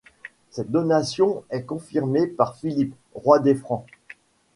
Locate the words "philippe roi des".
2.57-3.53